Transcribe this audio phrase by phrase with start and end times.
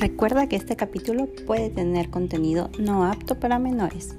[0.00, 4.16] Recuerda que este capítulo puede tener contenido no apto para menores.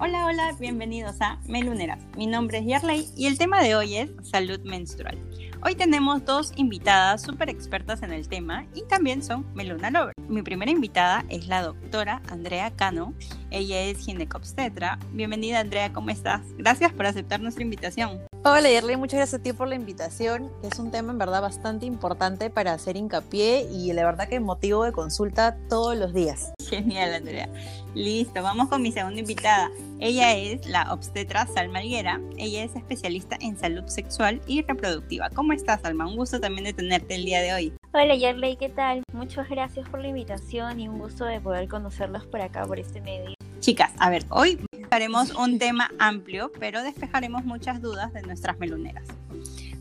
[0.00, 2.02] Hola, hola, bienvenidos a Meluneras.
[2.16, 5.20] Mi nombre es Yarley y el tema de hoy es salud menstrual.
[5.62, 10.14] Hoy tenemos dos invitadas súper expertas en el tema y también son Meluna Lover.
[10.28, 13.14] Mi primera invitada es la doctora Andrea Cano.
[13.52, 14.98] Ella es ginecobstetra.
[15.12, 16.42] Bienvenida Andrea, ¿cómo estás?
[16.58, 18.18] Gracias por aceptar nuestra invitación.
[18.44, 20.50] Hola Yerle, muchas gracias a ti por la invitación.
[20.62, 24.84] Es un tema en verdad bastante importante para hacer hincapié y la verdad que motivo
[24.84, 26.52] de consulta todos los días.
[26.68, 27.48] Genial, Andrea.
[27.94, 29.70] Listo, vamos con mi segunda invitada.
[29.98, 32.20] Ella es la obstetra Salma Alguera.
[32.36, 35.30] Ella es especialista en salud sexual y reproductiva.
[35.30, 36.06] ¿Cómo estás, Salma?
[36.06, 37.72] Un gusto también de tenerte el día de hoy.
[37.92, 39.02] Hola Yerley, ¿qué tal?
[39.12, 43.00] Muchas gracias por la invitación y un gusto de poder conocerlos por acá, por este
[43.00, 43.35] medio.
[43.60, 44.58] Chicas, a ver, hoy
[44.90, 49.04] haremos un tema amplio, pero despejaremos muchas dudas de nuestras meluneras.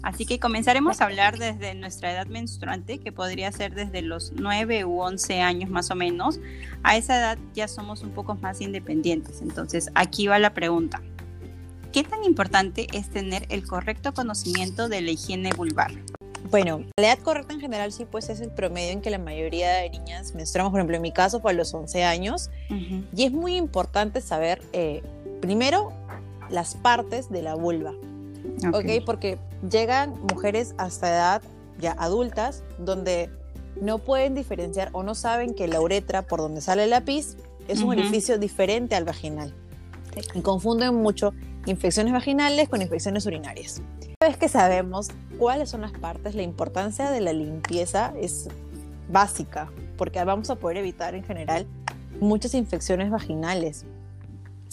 [0.02, 4.86] Así que comenzaremos a hablar desde nuestra edad menstruante, que podría ser desde los 9
[4.86, 6.40] u 11 años más o menos.
[6.84, 9.42] A esa edad ya somos un poco más independientes.
[9.42, 11.02] Entonces, aquí va la pregunta.
[11.92, 15.92] ¿Qué tan importante es tener el correcto conocimiento de la higiene vulvar?
[16.56, 19.74] Bueno, la edad correcta en general sí, pues es el promedio en que la mayoría
[19.74, 20.72] de niñas menstruamos.
[20.72, 22.50] Por ejemplo, en mi caso fue a los 11 años.
[23.14, 25.04] Y es muy importante saber, eh,
[25.42, 25.92] primero,
[26.50, 27.92] las partes de la vulva.
[28.74, 29.00] Okay.
[29.00, 29.06] ¿Ok?
[29.06, 29.38] Porque
[29.70, 31.42] llegan mujeres hasta edad
[31.78, 33.30] ya adultas donde
[33.82, 37.36] no pueden diferenciar o no saben que la uretra, por donde sale la pis,
[37.68, 39.54] es un orificio diferente al vaginal.
[40.34, 41.34] Y confunden mucho
[41.66, 43.82] infecciones vaginales con infecciones urinarias.
[44.22, 48.48] Una vez que sabemos cuáles son las partes, la importancia de la limpieza es
[49.10, 51.66] básica, porque vamos a poder evitar en general
[52.20, 53.86] muchas infecciones vaginales.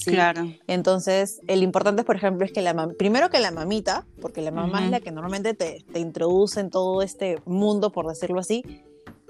[0.04, 0.50] Claro.
[0.66, 4.84] Entonces, el importante, por ejemplo, es que la primero que la mamita, porque la mamá
[4.84, 8.64] es la que normalmente te, te, introduce en todo este mundo, por decirlo así,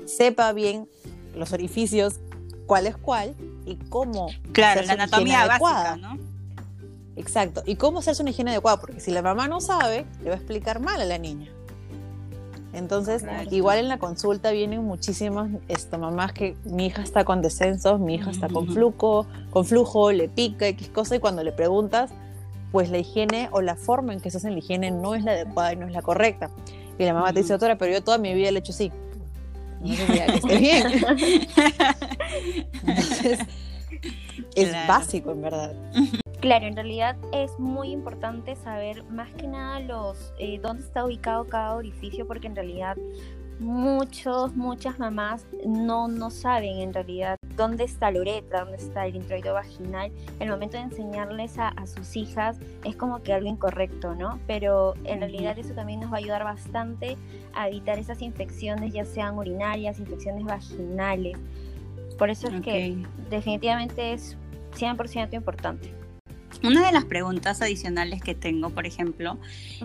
[0.07, 0.89] sepa bien
[1.35, 2.21] los orificios,
[2.67, 3.35] cuál es cuál
[3.67, 4.29] y cómo.
[4.53, 6.32] Claro, la anatomía básica, ¿no?
[7.17, 7.63] Exacto.
[7.67, 8.81] ¿Y cómo hacerse una higiene adecuada?
[8.81, 11.51] Porque si la mamá no sabe, le va a explicar mal a la niña.
[12.73, 18.01] Entonces, igual en la consulta vienen muchísimas esto, mamás que mi hija está con descensos,
[18.01, 22.11] mi hija está con flujo, con flujo, le pica, X cosa, y cuando le preguntas,
[22.71, 25.33] pues la higiene o la forma en que se hace la higiene no es la
[25.33, 26.51] adecuada y no es la correcta.
[26.99, 28.91] Y la mamá te dice, doctora, pero yo toda mi vida le he hecho así.
[29.83, 30.87] No sé que esté bien.
[32.87, 33.39] Entonces,
[34.55, 35.75] es básico, en verdad.
[36.43, 41.45] Claro, en realidad es muy importante saber más que nada los eh, dónde está ubicado
[41.47, 42.97] cada orificio, porque en realidad
[43.61, 49.15] muchos, muchas mamás no, no saben en realidad dónde está la uretra, dónde está el
[49.15, 50.11] introito vaginal.
[50.41, 54.41] El momento de enseñarles a, a, sus hijas es como que algo incorrecto, ¿no?
[54.49, 57.17] Pero en realidad eso también nos va a ayudar bastante
[57.55, 61.39] a evitar esas infecciones, ya sean urinarias, infecciones vaginales.
[62.19, 62.97] Por eso es que
[63.31, 64.37] definitivamente es
[64.75, 66.02] 100% importante.
[66.65, 69.39] Una de las preguntas adicionales que tengo, por ejemplo,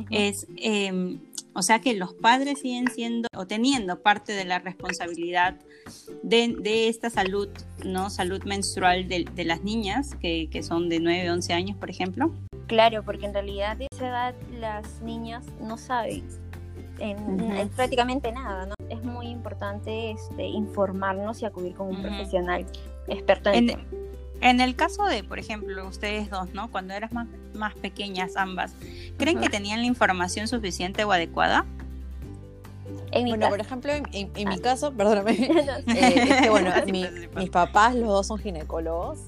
[0.10, 1.18] es, eh,
[1.54, 5.60] o sea, que los padres siguen siendo o teniendo parte de la responsabilidad
[6.22, 7.50] de, de esta salud,
[7.84, 8.10] ¿no?
[8.10, 12.32] Salud menstrual de, de las niñas, que, que, son de 9, 11 años, por ejemplo.
[12.68, 16.24] Claro, porque en realidad de esa edad las niñas no saben
[17.00, 17.60] en, uh -huh.
[17.62, 18.76] en prácticamente nada, ¿no?
[18.90, 22.08] Es muy importante este, informarnos y acudir con un uh -huh.
[22.08, 22.66] profesional
[23.08, 23.80] experto en, en
[24.42, 26.70] en el caso de, por ejemplo, ustedes dos, ¿no?
[26.72, 28.74] Cuando eras más, más pequeñas ambas,
[29.18, 29.44] ¿creen uh -huh.
[29.44, 31.66] que tenían la información suficiente o adecuada?
[33.12, 33.50] bueno, caso.
[33.50, 34.52] por ejemplo, en, en, en ah.
[34.52, 35.32] mi caso, perdóname,
[35.88, 37.06] eh, es que bueno, mi,
[37.36, 39.20] mis papás los dos son ginecólogos,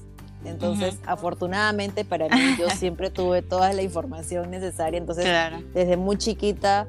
[0.44, 1.12] entonces uh -huh.
[1.12, 5.62] afortunadamente para mí yo siempre tuve toda la información necesaria, entonces claro.
[5.74, 6.86] desde muy chiquita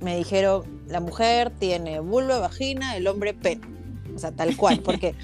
[0.00, 3.77] me dijeron, la mujer tiene vulva, vagina, el hombre pene
[4.18, 5.14] o sea, tal cual, porque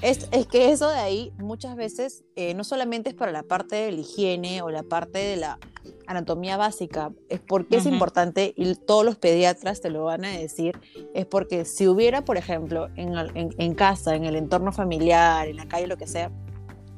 [0.00, 3.74] es, es, que eso de ahí muchas veces eh, no solamente es para la parte
[3.74, 5.58] de la higiene o la parte de la
[6.06, 7.82] anatomía básica, es porque uh -huh.
[7.82, 10.78] es importante y todos los pediatras te lo van a decir,
[11.14, 15.56] es porque si hubiera, por ejemplo, en, en, en casa, en el entorno familiar, en
[15.56, 16.30] la calle, lo que sea,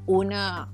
[0.06, 0.72] una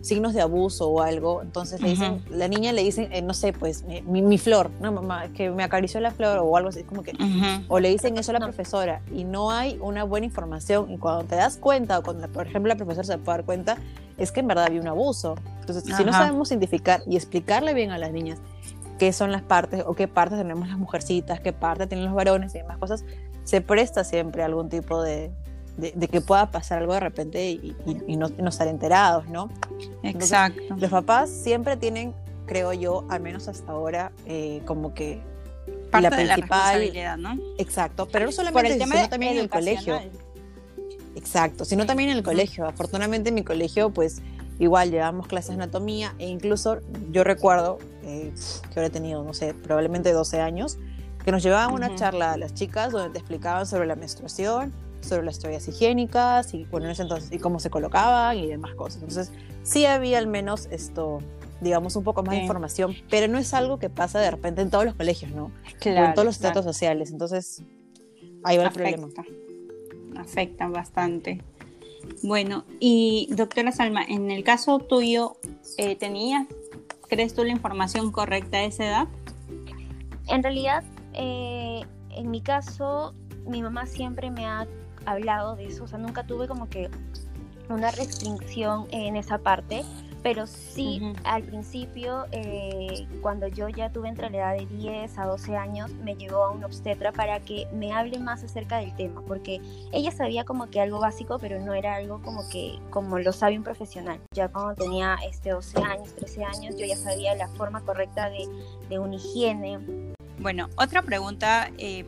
[0.00, 2.36] signos de abuso o algo, entonces le dicen, uh -huh.
[2.36, 5.62] la niña le dicen, eh, no sé, pues mi, mi, flor, no mamá, que me
[5.62, 7.64] acarició la flor o algo así, como que, uh -huh.
[7.68, 11.24] o le dicen eso a la profesora y no hay una buena información y cuando
[11.24, 13.76] te das cuenta o cuando por ejemplo la profesora se puede dar cuenta,
[14.16, 15.36] es que en verdad había un abuso.
[15.60, 18.38] Entonces, si no sabemos identificar y explicarle bien a las niñas
[18.98, 22.54] qué son las partes o qué partes tenemos las mujercitas, qué partes tienen los varones
[22.54, 23.04] y demás cosas,
[23.44, 25.30] se presta siempre algún tipo de,
[25.78, 29.28] de, de, que pueda pasar algo de repente y, y, y, no, no, estar enterados,
[29.28, 29.48] ¿no?
[30.02, 30.60] Exacto.
[30.60, 32.12] Entonces, los papás siempre tienen,
[32.46, 35.22] creo yo, al menos hasta ahora, eh, como que
[35.92, 37.38] la principal, ¿no?
[37.56, 40.00] Exacto, pero no solamente el sino también en el colegio.
[41.14, 42.66] Exacto, sino también en el colegio.
[42.66, 44.20] Afortunadamente en mi colegio, pues
[44.58, 46.78] igual llevamos clases de anatomía e incluso
[47.10, 48.32] yo recuerdo eh,
[48.72, 50.78] que ahora he tenido, no sé, probablemente 12 años,
[51.24, 55.24] que nos llevaban una charla a las chicas donde te explicaban sobre la menstruación, sobre
[55.24, 59.02] las toallas higiénicas y, bueno, entonces, y cómo se colocaban y demás cosas.
[59.02, 61.20] Entonces, sí había al menos esto,
[61.60, 64.70] digamos, un poco más de información, pero no es algo que pasa de repente en
[64.70, 65.50] todos los colegios, ¿no?
[65.80, 67.10] Claro, o en todos los estratos sociales.
[67.10, 67.62] Entonces,
[68.44, 69.08] ahí va el problema.
[70.16, 71.42] Afecta bastante.
[72.22, 75.36] Bueno, y doctora Salma, en el caso tuyo,
[75.76, 76.46] eh, ¿tenías,
[77.08, 79.08] crees tú, la información correcta a esa edad?
[80.28, 80.84] En realidad,
[81.14, 83.14] eh, en mi caso,
[83.46, 84.66] mi mamá siempre me ha
[85.10, 86.90] hablado de eso, o sea, nunca tuve como que
[87.68, 89.84] una restricción en esa parte,
[90.22, 95.26] pero sí al principio, eh, cuando yo ya tuve entre la edad de 10 a
[95.26, 99.22] 12 años, me llevó a un obstetra para que me hable más acerca del tema,
[99.26, 99.60] porque
[99.92, 103.56] ella sabía como que algo básico, pero no era algo como que como lo sabe
[103.56, 104.20] un profesional.
[104.34, 108.48] Ya cuando tenía este 12 años, 13 años, yo ya sabía la forma correcta de,
[108.88, 109.78] de una higiene.
[110.40, 112.04] Bueno, otra pregunta eh,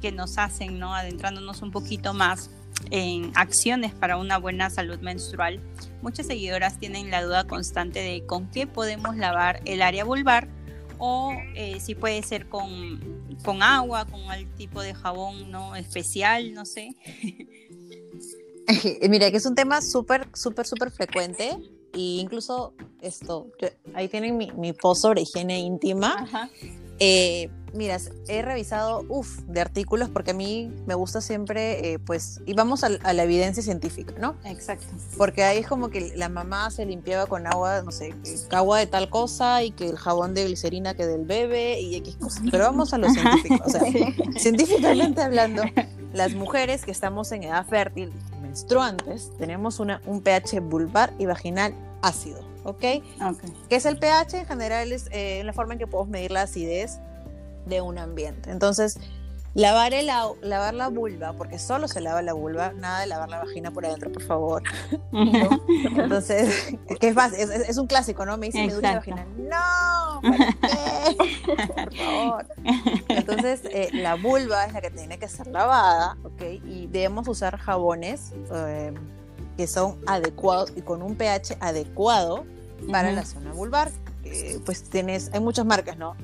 [0.00, 0.94] que nos hacen, ¿no?
[0.94, 2.50] adentrándonos un poquito más
[2.90, 5.60] en acciones para una buena salud menstrual,
[6.02, 10.48] muchas seguidoras tienen la duda constante de con qué podemos lavar el área vulvar
[10.98, 13.00] o eh, si puede ser con,
[13.42, 16.94] con, agua, con algún tipo de jabón no especial, no sé.
[19.08, 21.56] Mira, que es un tema súper, súper, súper frecuente.
[21.92, 23.50] E incluso esto,
[23.94, 26.14] ahí tienen mi, mi post sobre higiene íntima.
[26.18, 26.50] Ajá.
[27.00, 32.40] Eh, mira, he revisado, uff, de artículos porque a mí me gusta siempre, eh, pues,
[32.46, 34.36] y vamos a, la evidencia científica, ¿no?
[34.44, 34.86] Exacto.
[35.16, 38.14] Porque ahí es como que la mamá se limpiaba con agua, no sé,
[38.50, 42.16] agua de tal cosa y que el jabón de glicerina que del bebé y X
[42.16, 42.42] cosas.
[42.50, 43.82] Pero vamos a lo científico, o sea,
[44.38, 45.62] científicamente hablando,
[46.12, 48.12] las mujeres que estamos en edad fértil,
[48.42, 52.50] menstruantes, tenemos una, un pH vulvar y vaginal ácido.
[52.64, 52.76] ¿ok?
[52.76, 53.02] okay.
[53.68, 54.40] ¿Qué es el pH?
[54.40, 56.98] En general es eh, la forma en que podemos medir la acidez
[57.70, 58.50] de un ambiente.
[58.50, 58.98] Entonces,
[59.54, 63.38] lavar, el, lavar la vulva, porque solo se lava la vulva, nada de lavar la
[63.38, 64.62] vagina por adentro, por favor.
[65.12, 68.36] Entonces, ¿qué es, es, es, un clásico, ¿no?
[68.36, 69.26] Me dice, me duele la vagina.
[69.38, 71.66] No, ¿por qué?
[71.74, 72.46] por favor.
[73.08, 76.42] Entonces, eh, la vulva es la que tiene que ser lavada, ¿ok?
[76.64, 78.32] Y debemos usar jabones.
[78.52, 78.92] Eh,
[79.56, 82.46] que son adecuados y con un pH adecuado
[82.90, 83.90] para la zona vulvar.
[84.64, 86.16] pues tienes, hay muchas marcas, ¿no?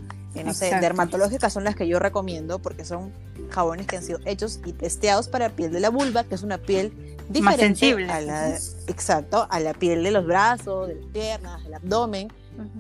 [0.44, 3.12] No sé, dermatológicas son las que yo recomiendo porque son
[3.50, 6.59] jabones que han sido hechos y testeados para piel de la vulva, que es una
[6.59, 6.93] piel
[7.29, 8.11] diferente Más sensible.
[8.11, 8.56] a la,
[8.87, 12.33] exacto, a la piel de los brazos, de las piernas, del abdomen.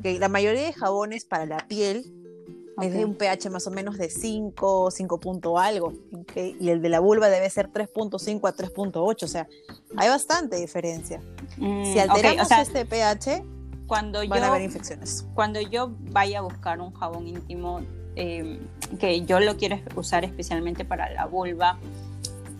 [0.02, 2.12] que la mayoría de jabones para la piel
[2.82, 5.94] es de un pH más o menos de 5, 5 punto algo.
[6.34, 9.22] Y el de la vulva debe ser 3.5 a 3.8.
[9.22, 9.48] O sea,
[9.96, 11.22] hay bastante diferencia.
[11.56, 13.42] Mm, si alteramos este pH,
[13.86, 15.26] cuando van a haber infecciones.
[15.34, 17.80] Cuando yo vaya a buscar un jabón íntimo
[18.14, 18.58] em,
[18.98, 21.78] que yo lo quiero usar especialmente para la vulva,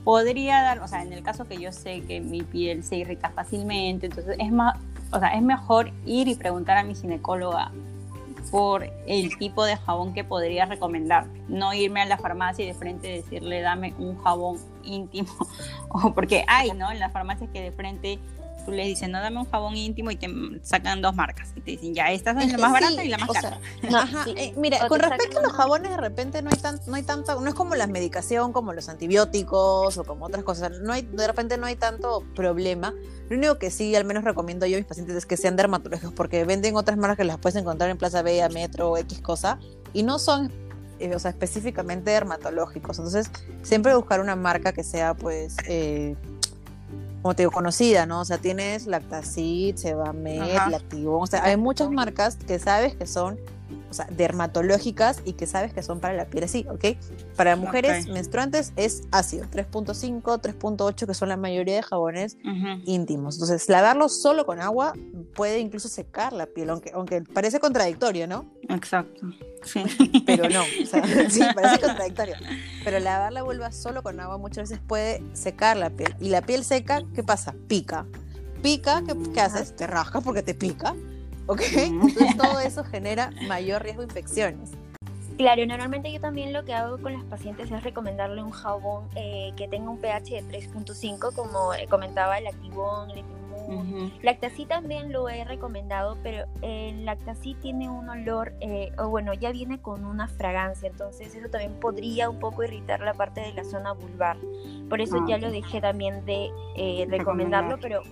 [0.05, 3.31] podría dar, o sea, en el caso que yo sé que mi piel se irrita
[3.31, 4.79] fácilmente, entonces es más,
[5.11, 7.73] o sea, es mejor ir y preguntar a mi ginecóloga
[8.51, 11.27] por el tipo de jabón que podría recomendar.
[11.49, 15.29] No irme a la farmacia y de frente decirle dame un jabón íntimo.
[15.89, 16.91] o porque hay, ¿no?
[16.91, 18.19] En las farmacias que de frente
[18.67, 20.29] tú le dices, no, dame un jabón íntimo y te
[20.63, 21.53] sacan dos marcas.
[21.55, 23.59] Y te dicen, ya, esta es la más barata y la más cara.
[23.95, 27.05] ajá, eh, mira, con respecto a los jabones, de repente no hay, tan, no hay
[27.05, 30.73] tanto, no es como la medicación, como los antibióticos o como otras cosas.
[30.81, 32.93] No hay, de repente no hay tanto problema.
[33.31, 36.13] Lo único que sí, al menos recomiendo yo a mis pacientes es que sean dermatológicos,
[36.13, 39.59] porque venden otras marcas que las puedes encontrar en Plaza Bella, Metro, X cosa,
[39.93, 40.51] y no son
[40.99, 42.99] eh, o sea, específicamente dermatológicos.
[42.99, 43.31] Entonces,
[43.63, 46.17] siempre buscar una marca que sea, pues, eh,
[47.23, 48.21] como te digo, conocida, ¿no?
[48.21, 53.39] O sea, tienes Lactacid, Sebamed, Lactivon, o sea, hay muchas marcas que sabes que son
[53.91, 56.97] o sea, dermatológicas y que sabes que son para la piel así, ¿ok?
[57.37, 62.37] Para mujeres menstruantes es ácido, 3.5, 3.8, que son la mayoría de jabones
[62.85, 63.37] íntimos.
[63.37, 64.95] Entonces, lavarlo solo con agua
[65.35, 68.47] puede incluso secar la piel, aunque, aunque parece contradictorio, ¿no?
[68.69, 69.27] Exacto,
[69.63, 69.85] sí.
[70.27, 72.37] Pero no, o sea, sí, parece contradictorio.
[72.85, 76.15] Pero lavar la vulva solo con agua muchas veces puede secar la piel.
[76.21, 77.55] Y la piel seca, ¿qué pasa?
[77.69, 78.07] Pica.
[78.63, 79.77] Pica, ¿qué, qué haces?
[79.77, 80.95] Te rascas porque te pica
[81.47, 81.61] ¿ok?
[81.77, 84.73] Entonces todo eso genera mayor riesgo de infecciones.
[85.37, 89.53] Claro, normalmente yo también lo que hago con las pacientes es recomendarle un jabón eh,
[89.57, 93.23] que tenga un pH de 3.5, como comentaba el Activón, el
[94.23, 99.51] Lactacid también lo he recomendado, pero el Lactacid tiene un olor, eh, o bueno, ya
[99.51, 103.65] viene con una fragancia, entonces eso también podría un poco irritar la parte de la
[103.65, 104.37] zona vulvar.
[104.89, 108.03] Por eso ya lo dejé también de eh, recomendarlo, pero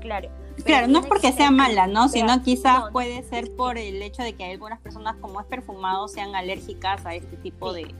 [0.00, 0.28] claro.
[0.64, 2.08] Claro, no es porque sea mala, ¿no?
[2.08, 6.36] Sino quizás puede ser por el hecho de que algunas personas, como es perfumado, sean
[6.36, 7.92] alérgicas a este tipo de,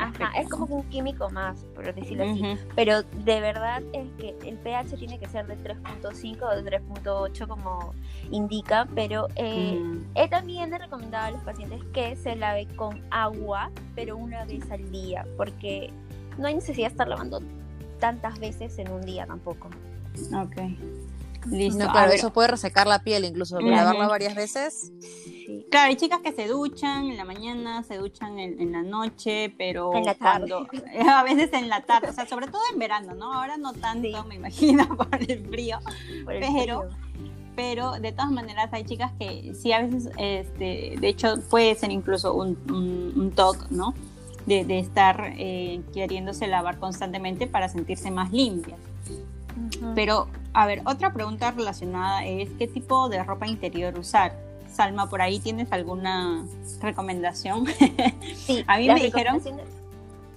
[0.00, 2.42] Ajá, es como un químico más, por decirlo así.
[2.74, 7.46] Pero de verdad es que el pH tiene que ser de 3.5 o de 3.8
[7.46, 7.92] como
[8.30, 10.04] indica, pero eh, mm.
[10.14, 14.90] he también recomendado a los pacientes que se lave con agua, pero una vez al
[14.90, 15.92] día, porque
[16.38, 17.42] no hay necesidad de estar lavando
[17.98, 19.68] tantas veces en un día tampoco.
[20.34, 20.56] Ok.
[21.46, 21.84] Listo.
[21.84, 24.92] No, claro, eso puede resecar la piel, incluso lavarla varias veces.
[25.70, 29.94] Claro, hay chicas que se duchan en la mañana, se duchan en, la noche, pero
[29.94, 30.52] en la tarde.
[31.08, 33.32] a veces en la tarde, o sea, sobre todo en verano, ¿no?
[33.32, 35.78] Ahora no tanto, me imagino, por el frío,
[36.26, 36.88] pero
[37.56, 41.90] pero de todas maneras hay chicas que sí a veces, este, de hecho puede ser
[41.90, 42.56] incluso un,
[43.14, 43.92] un, TOC, ¿no?
[44.46, 48.78] De, de estar eh, queriéndose lavar constantemente para sentirse más limpias.
[49.94, 54.32] Pero, a ver, otra pregunta relacionada es qué tipo de ropa interior usar.
[54.72, 56.44] Salma, por ahí tienes alguna
[56.80, 57.66] recomendación?
[58.34, 59.40] Sí, a mí me dijeron...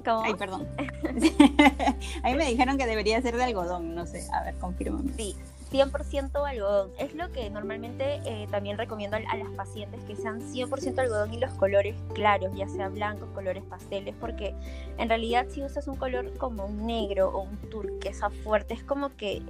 [0.05, 0.67] Ay, perdón.
[2.23, 5.11] a mí me dijeron que debería ser de algodón, no sé, a ver, confírmame.
[5.15, 5.35] Sí,
[5.73, 6.91] 100% algodón.
[6.99, 11.39] Es lo que normalmente eh, también recomiendo a, las pacientes que sean 100% algodón y
[11.39, 14.53] los colores claros, ya sea blancos, colores pasteles, porque
[14.99, 19.15] en realidad si usas un color como un negro o un turquesa fuerte, es como
[19.15, 19.41] que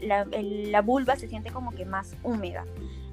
[0.00, 2.64] la, la vulva se siente como que más húmeda.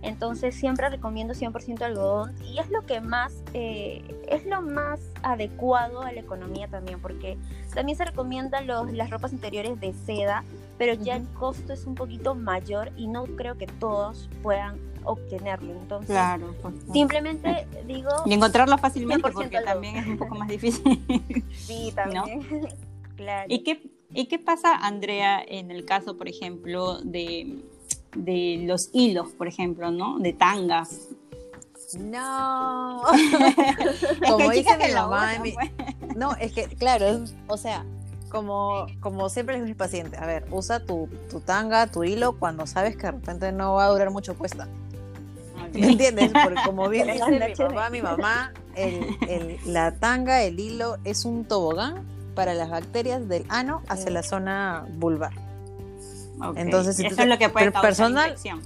[0.04, 6.02] Entonces siempre recomiendo 100% algodón y es lo que más, eh, es lo más adecuado
[6.02, 7.38] a la economía también, porque
[7.74, 10.44] también se recomiendan los, las ropas interiores de seda,
[10.78, 15.74] pero ya el costo es un poquito mayor y no creo que todos puedan obtenerlo.
[15.74, 16.56] Entonces, claro,
[16.92, 18.10] simplemente digo...
[18.26, 21.04] Y encontrarlo fácilmente porque también es un poco más difícil.
[21.56, 22.42] sí, también.
[23.16, 23.46] claro.
[23.50, 27.64] ¿Y qué, ¿Y qué pasa, Andrea, en el caso, por ejemplo, de
[28.16, 30.20] de los hilos, por ejemplo, ¿no?
[30.20, 31.10] De tangas.
[31.98, 33.04] No.
[34.28, 35.56] como dice mi mamá, pues.
[36.16, 37.86] no, es que, claro, o sea,
[38.34, 42.04] como, como siempre les digo a mis pacientes, a ver, usa tu, tu, tanga, tu
[42.04, 44.68] hilo, cuando sabes que de repente no va a durar mucho puesta.
[45.72, 46.32] ¿Me entiendes?
[46.44, 51.46] Porque como bien dice mi papá, mi mamá, el, la tanga, el hilo, es un
[51.46, 52.04] tobogán
[52.36, 55.34] para las bacterias del ano hacia la zona vulvar.
[56.56, 58.62] Entonces, eso es lo que puede causar personal, infección.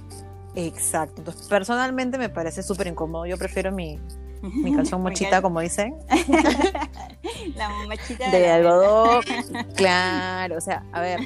[0.56, 1.16] Exacto.
[1.18, 3.26] Entonces, personalmente me parece súper incómodo.
[3.26, 4.00] Yo prefiero mi,
[4.42, 5.94] mi calzón mochita, como dicen.
[7.56, 9.22] la mochita de, algodón.
[9.76, 11.20] claro, o sea, a ver,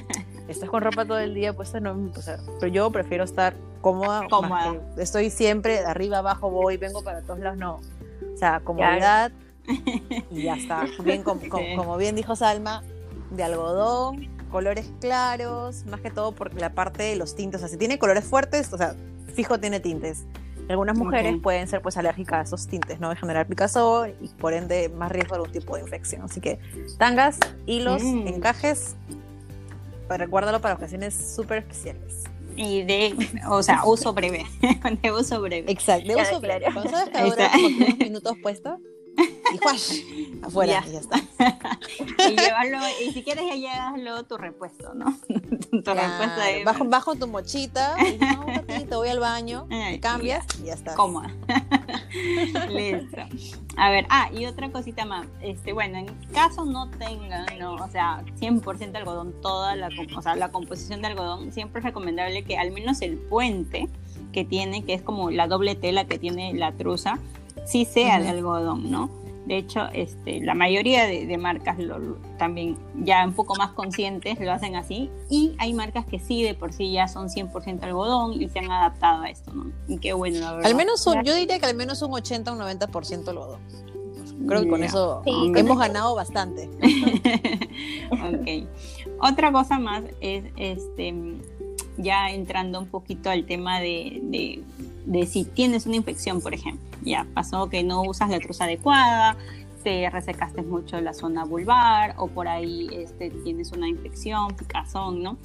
[0.49, 4.27] estás con ropa todo el día puesta, no, o sea, pero yo prefiero estar cómoda.
[4.29, 4.77] Cómoda.
[4.99, 7.81] estoy siempre de arriba, abajo, voy, vengo para todos lados, no.
[8.35, 9.33] O sea, comodidad
[10.31, 10.85] y ya está.
[11.05, 12.83] Bien, como bien dijo Salma,
[13.31, 17.61] de algodón, colores claros, más que todo por la parte de los tintes.
[17.61, 18.95] O sea, si tiene colores fuertes, o sea,
[19.35, 20.25] fijo tiene tintes.
[20.69, 23.11] Algunas mujeres pueden ser pues alérgicas a esos tintes, ¿no?
[23.11, 26.23] De generar picazón y por ende más riesgo de algún tipo de infección.
[26.23, 26.59] Así que
[26.99, 28.29] tangas, hilos, mm.
[28.29, 28.97] encajes,
[30.09, 32.25] pues, recuérdalo para ocasiones súper especiales.
[32.55, 33.17] Y de,
[33.49, 34.45] o sea, uso breve,
[35.03, 35.71] de uso breve.
[35.73, 36.67] Exacto, de uso breve.
[36.73, 38.79] Cuando sabes que dura como unos minutos puesto,
[39.17, 40.01] y ¡juash!
[40.43, 41.17] afuera, y ya está.
[42.29, 45.17] y llevarlo, y si quieres ya llegas luego tu repuesto, ¿no?
[45.29, 46.65] tu repuesto de...
[46.65, 49.69] bajo, bajo tu mochita, y, no, un ratito, voy al baño,
[50.01, 50.95] cambias y ya está.
[50.95, 51.31] Cómoda.
[52.71, 53.23] Listo.
[53.77, 55.27] A ver, ah, y otra cosita más.
[55.41, 57.75] Este, bueno, en caso no tengan, ¿no?
[57.77, 62.45] o sea, 100% algodón, toda la, o sea, la composición de algodón, siempre es recomendable
[62.45, 63.89] que al menos el puente
[64.33, 67.19] que tiene, que es como la doble tela que tiene la truza,
[67.65, 69.23] sí sea de algodón, ¿no?
[69.47, 71.77] De hecho, este, la mayoría de, marcas
[72.39, 76.55] también ya un poco más conscientes lo hacen así y hay marcas que sí de
[76.55, 79.73] por sí ya son 100% algodón y se han adaptado a esto, ¿no?
[79.89, 80.71] Y qué bueno, la verdad.
[80.71, 83.61] Al menos yo diría que al menos un 80 o un 90% algodón.
[84.47, 86.69] Creo que con eso hemos ganado bastante.
[88.11, 88.69] ok.
[89.21, 91.15] Otra cosa más es este
[91.97, 94.63] ya entrando un poquito al tema de
[95.07, 96.87] de si tienes una infección, por ejemplo.
[97.03, 99.37] Ya pasó que no usas la truza adecuada,
[99.83, 105.37] te resecaste mucho la zona vulvar o por ahí este, tienes una infección, picazón, ¿no?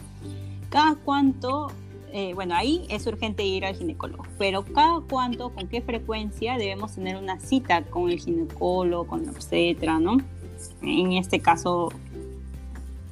[0.70, 1.72] Cada cuánto,
[2.12, 6.96] eh, bueno, ahí es urgente ir al ginecólogo, pero cada cuánto, con qué frecuencia debemos
[6.96, 10.18] tener una cita con el ginecólogo, con la obstetra, ¿no?
[10.82, 11.92] En este caso,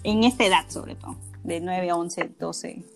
[0.03, 2.94] en esta edad sobre todo, de 9 a 11, 12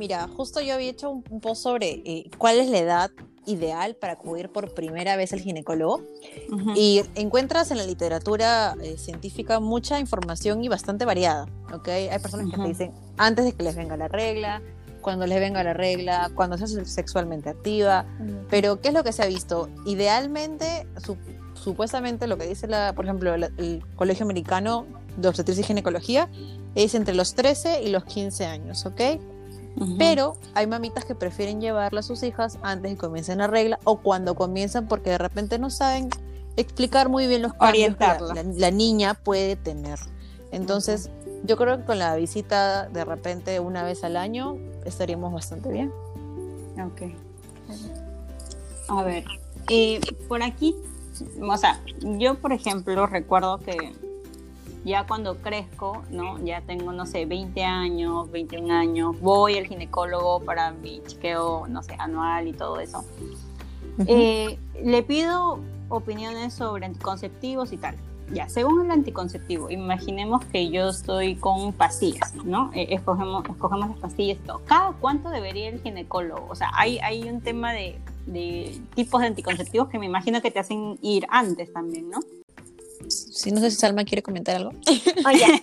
[0.00, 3.10] mira, justo yo había hecho un, post sobre eh, cuál es la edad
[3.44, 6.02] ideal para acudir por primera vez al ginecólogo
[6.74, 11.88] y encuentras en la literatura eh, científica mucha información y bastante variada, ¿ok?
[11.88, 14.62] Hay personas que te dicen antes de que les venga la regla,
[15.02, 18.06] cuando les venga la regla, cuando seas sexualmente activa,
[18.48, 19.68] pero ¿qué es lo que se ha visto?
[19.84, 20.86] Idealmente,
[21.52, 24.86] supuestamente lo que dice, la, por ejemplo, el Colegio Americano
[25.18, 26.30] de Obstetricia y Ginecología
[26.74, 29.00] es entre los 13 y los 15 años, ¿ok?
[29.98, 33.78] Pero hay mamitas que prefieren llevarla a sus hijas antes de que comiencen la regla
[33.84, 36.10] o cuando comienzan porque de repente no saben
[36.56, 39.98] explicar muy bien los cambios que la, niña puede tener.
[40.52, 41.10] Entonces,
[41.44, 45.90] yo creo que con la visita de repente una vez al año estaríamos bastante bien.
[46.78, 47.02] Ok.
[48.88, 49.24] A ver,
[49.70, 50.76] eh, por aquí,
[51.40, 53.94] o sea, yo por ejemplo recuerdo que
[54.84, 56.42] ya cuando crezco, ¿no?
[56.44, 61.82] Ya tengo, no sé, 20 años, 21 años, voy al ginecólogo para mi chequeo, no
[61.82, 63.04] sé, anual y todo eso.
[64.06, 67.96] Eh, le pido opiniones sobre anticonceptivos y tal.
[68.32, 72.70] Ya, según el anticonceptivo, imaginemos que yo estoy con pastillas, ¿no?
[72.74, 74.62] Eh, escogemos, escogemos las pastillas y todo.
[74.66, 76.46] ¿Cada cuánto debería el ginecólogo?
[76.48, 80.52] O sea, hay, hay un tema de, de tipos de anticonceptivos que me imagino que
[80.52, 82.20] te hacen ir antes también, ¿no?
[83.40, 84.72] Sí, no sé si Salma quiere comentar algo.
[85.26, 85.46] Oye,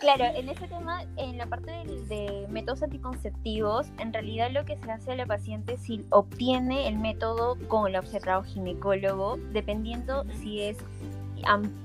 [0.00, 1.70] claro, en ese tema, en la parte
[2.08, 6.96] de, métodos anticonceptivos, en realidad lo que se hace a la paciente si obtiene el
[6.96, 10.78] método con el observado ginecólogo, dependiendo si es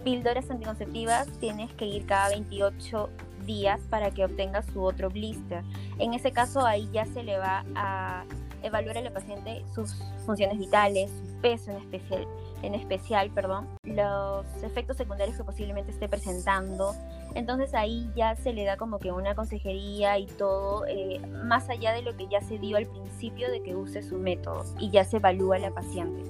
[0.06, 3.10] píldoras anticonceptivas, tienes que ir cada 28
[3.46, 5.66] días para que obtenga su otro blister.
[5.98, 8.24] En ese caso, ahí ya se le va a
[8.64, 12.26] evaluar a la paciente sus funciones vitales, su peso en especial
[12.62, 16.94] en especial, perdón, los efectos secundarios que posiblemente esté presentando.
[17.36, 21.94] Entonces ahí ya se le da como que una consejería y todo, eh, más allá
[21.94, 25.04] de lo que ya se dio al principio de que use su método y ya
[25.04, 26.24] se evalúa la paciente.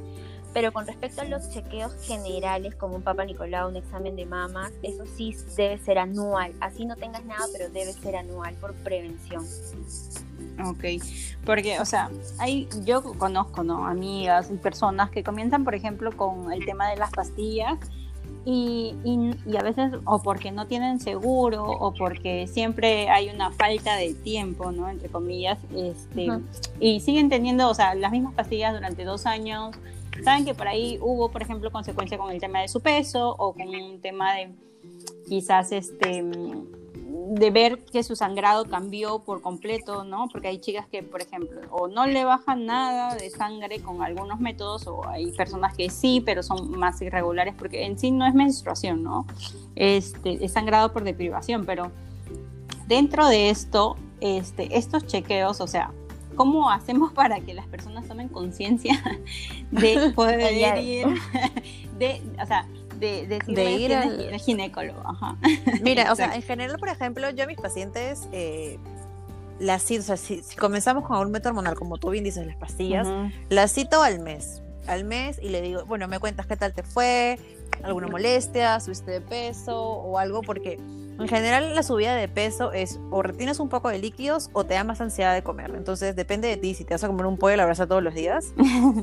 [0.53, 4.71] Pero con respecto a los chequeos generales, como un Papa Nicolau, un examen de mamas,
[4.81, 6.53] eso sí debe ser anual.
[6.59, 9.45] Así no tengas nada, pero debe ser anual por prevención.
[10.65, 10.83] Ok,
[11.45, 13.85] porque, o sea, hay, yo conozco, ¿no?
[13.85, 17.79] Amigas y personas que comienzan, por ejemplo, con el tema de las pastillas
[18.45, 23.95] y, y, a veces o porque no tienen seguro o porque siempre hay una falta
[23.95, 24.89] de tiempo, ¿no?
[24.89, 26.27] Entre comillas, este,
[26.79, 29.75] y siguen teniendo, o sea, las mismas pastillas durante dos años.
[30.23, 33.53] Saben que por ahí hubo, por ejemplo, consecuencia con el tema de su peso o
[33.53, 34.49] con un tema de
[35.27, 36.23] quizás este
[37.31, 40.27] de ver que su sangrado cambió por completo, ¿no?
[40.31, 44.39] Porque hay chicas que, por ejemplo, o no le bajan nada de sangre con algunos
[44.39, 48.33] métodos, o hay personas que sí, pero son más irregulares, porque en sí no es
[48.33, 49.27] menstruación, ¿no?
[49.75, 51.91] Este, es sangrado por deprivación, pero
[52.87, 55.91] dentro de esto, este, estos chequeos, o sea,
[56.35, 58.99] ¿cómo hacemos para que las personas tomen conciencia
[59.71, 61.05] de poder ir,
[61.99, 62.65] de, o sea,
[62.99, 65.01] de, ir al, ginecólogo.
[65.81, 68.77] Mira, o sea, en general, por ejemplo, yo a mis pacientes, eh,
[69.59, 72.57] las cito, o sea, si, comenzamos con un método hormonal, como tú bien dices, las
[72.57, 73.07] pastillas,
[73.49, 76.83] las cito al mes, al mes y le digo, bueno, me cuentas qué tal te
[76.83, 77.37] fue,
[77.83, 80.79] alguna molestia, subiste de peso o algo, porque
[81.19, 84.75] en general la subida de peso es o retienes un poco de líquidos o te
[84.75, 85.73] da más ansiedad de comer.
[85.75, 88.01] Entonces depende de ti si te vas a comer un pollo a la brasa todos
[88.01, 88.53] los días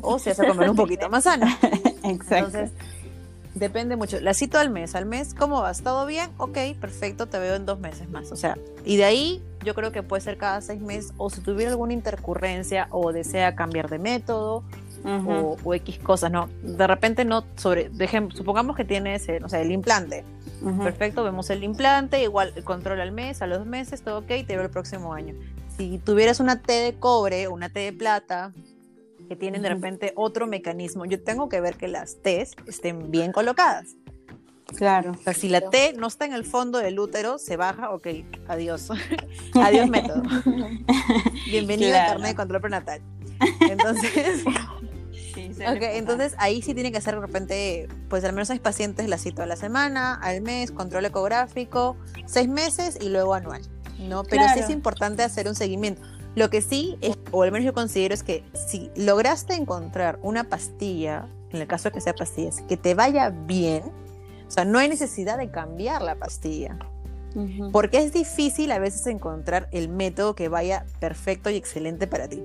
[0.02, 1.46] o si vas a comer un poquito más sano.
[2.04, 2.37] Exacto.
[2.37, 2.72] Entonces,
[3.57, 4.21] Depende mucho.
[4.21, 4.95] La cito al mes.
[4.95, 5.83] Al mes, ¿cómo vas?
[5.83, 6.31] ¿Todo bien?
[6.37, 8.31] Ok, perfecto, te veo en dos meses más.
[8.31, 11.40] O sea, y de ahí yo creo que puede ser cada seis meses o si
[11.40, 14.62] tuviera alguna intercurrencia o desea cambiar de método
[15.05, 16.51] o, X cosas, ¿no?
[16.62, 17.90] De repente no sobre,
[18.35, 20.25] supongamos que tienes, eh, no sé, el implante.
[20.83, 24.47] Perfecto, vemos el implante, igual control al mes, a los dos meses, todo ok, te
[24.49, 25.35] veo el próximo año.
[25.77, 28.53] Si tuvieras una T de cobre o una T de plata,
[29.26, 31.04] que tienen de repente otro mecanismo.
[31.04, 33.96] Yo tengo que ver que las T estén bien colocadas.
[34.76, 35.12] Claro.
[35.12, 38.08] O sea, si la T no está en el fondo del útero, se baja, ok,
[38.48, 38.88] adiós.
[39.54, 40.22] adiós método.
[41.46, 43.00] Bienvenido a carnet de control prenatal.
[43.60, 44.44] Entonces,
[45.54, 49.18] okay, entonces ahí sí tiene que ser de repente, pues al menos hay pacientes la
[49.18, 53.62] cito a la semana, al mes, control ecográfico, seis meses y luego anual.
[53.98, 54.24] ¿no?
[54.24, 56.02] Pero sí es importante hacer un seguimiento.
[56.37, 60.44] Lo que sí, es, o al menos yo considero, es que si lograste encontrar una
[60.44, 63.85] pastilla, en el caso de que sea pastillas, que te vaya bien,
[64.46, 66.79] o sea, no hay necesidad de cambiar la pastilla.
[67.70, 72.42] Porque es difícil a veces encontrar el método que vaya perfecto y excelente para ti.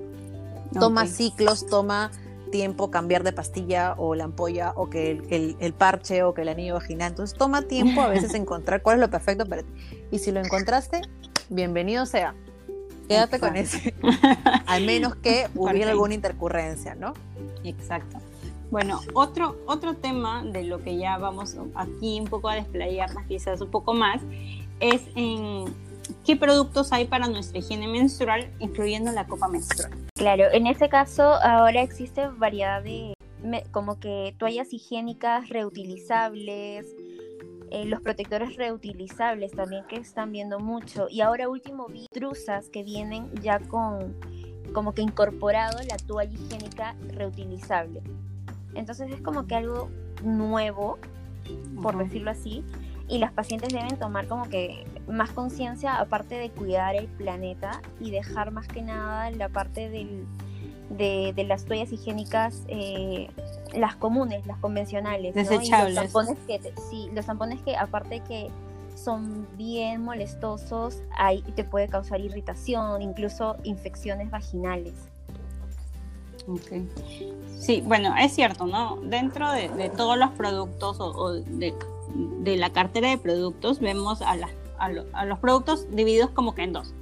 [0.78, 2.12] Toma ciclos, toma
[2.52, 6.50] tiempo cambiar de pastilla o la ampolla o que el, el, parche o que el
[6.50, 7.12] anillo vaginal.
[7.12, 9.70] Entonces toma tiempo a veces encontrar cuál es lo perfecto para ti.
[10.12, 11.02] Y si lo encontraste,
[11.50, 12.36] bienvenido sea.
[13.12, 13.94] Quédate con ese.
[14.68, 17.14] Al menos que hubiera alguna intercurrencia, ¿no?
[17.64, 18.20] Exacto.
[18.72, 23.60] Bueno, otro, otro tema de lo que ya vamos aquí un poco a desplayarnos quizás
[23.60, 24.22] un poco más
[24.80, 25.66] es en
[26.26, 29.92] qué productos hay para nuestra higiene menstrual, incluyendo la copa menstrual.
[30.16, 33.14] Claro, en este caso ahora existe variedad de
[33.72, 36.86] como que toallas higiénicas reutilizables,
[37.72, 42.84] eh, los protectores reutilizables también que están viendo mucho y ahora último vi truzas que
[42.84, 44.14] vienen ya con
[44.74, 48.02] como que incorporado la toalla higiénica reutilizable.
[48.74, 49.90] Entonces es como que algo
[50.22, 50.98] nuevo,
[51.82, 52.64] por decirlo así,
[53.08, 58.12] y las pacientes deben tomar como que más conciencia aparte de cuidar el planeta y
[58.12, 60.26] dejar más que nada la parte del,
[60.90, 63.30] de, las toallas higiénicas eh,
[63.74, 65.34] las comunes, las convencionales.
[65.34, 65.96] Desechables.
[65.96, 68.50] los tampones que, sí, los tampones que aparte que
[68.96, 74.94] son bien molestosos, ahí te puede causar irritación, incluso infecciones vaginales.
[76.48, 76.90] Okay.
[77.60, 78.98] Sí, bueno, es cierto, ¿no?
[79.04, 81.74] Dentro de, todos los productos o, de,
[82.58, 84.36] la cartera de productos vemos a,
[84.80, 86.94] a, los productos divididos como que en dos,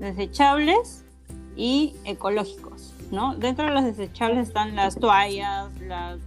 [0.00, 1.04] desechables
[1.56, 2.69] y ecológicos.
[3.10, 3.34] ¿No?
[3.34, 6.18] Dentro de los desechables están las toallas, las,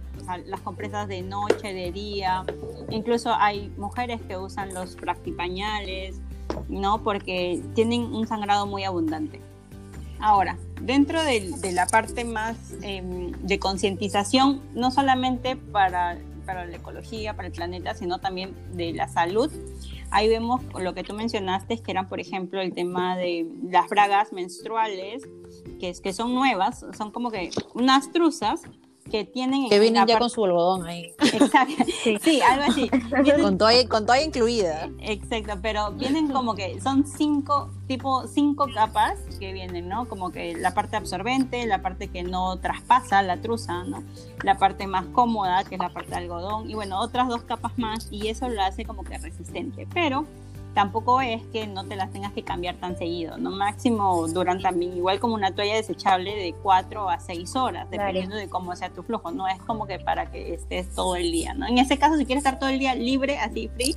[0.46, 2.44] las compresas de noche, de día,
[2.90, 6.20] incluso hay mujeres que usan los practipañales,
[6.68, 7.02] ¿no?
[7.02, 9.40] Porque tienen un sangrado muy abundante.
[10.20, 16.16] Ahora, dentro de, la parte más em, de concientización, no solamente para,
[16.46, 19.50] para la ecología, para el planeta, sino también de la salud,
[20.14, 24.32] ahí vemos lo que tú mencionaste, que eran, por ejemplo, el tema de las bragas
[24.32, 25.24] menstruales,
[25.80, 28.62] que, es, que son nuevas, son como que unas truzas
[29.10, 29.68] que tienen...
[29.68, 31.14] Que vienen ya con su algodón ahí.
[31.20, 31.84] Exacto,
[32.22, 32.90] sí, algo así.
[33.40, 34.90] con, toalla, con toalla incluida.
[35.00, 40.08] Exacto, pero vienen como que son cinco, tipo cinco capas que vienen, ¿no?
[40.08, 44.02] Como que la parte absorbente, la parte que no traspasa la truza, ¿no?
[44.42, 47.78] La parte más cómoda, que es la parte de algodón, y bueno, otras dos capas
[47.78, 49.86] más, y eso lo hace como que resistente.
[49.92, 50.26] Pero
[50.74, 53.50] tampoco es que no te las tengas que cambiar tan seguido, ¿no?
[53.50, 58.48] Máximo duran también, igual como una toalla desechable de 4 a 6 horas, dependiendo de
[58.48, 61.66] cómo sea tu flujo, no es como que para que estés todo el día, ¿no?
[61.66, 63.96] En ese caso, si quieres estar todo el día libre, así free,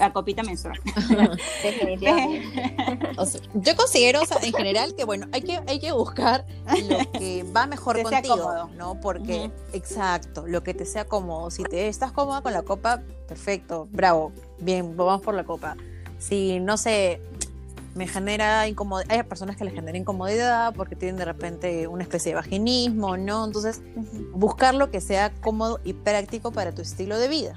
[0.00, 0.80] a copita menstrual.
[3.54, 6.44] yo considero, o sea, en general, que bueno, hay que, hay que buscar
[6.88, 9.00] lo que va mejor contigo, ¿no?
[9.00, 11.50] Porque, exacto, lo que te sea cómodo.
[11.50, 15.76] Si te estás cómoda con la copa, perfecto, bravo, bien, vamos por la copa
[16.18, 17.20] si no sé,
[17.94, 22.32] me genera incomodidad, hay personas que les genera incomodidad porque tienen de repente una especie
[22.32, 23.44] de vaginismo, ¿no?
[23.44, 23.80] Entonces,
[24.32, 27.54] buscar lo que sea cómodo y práctico para tu estilo de vida.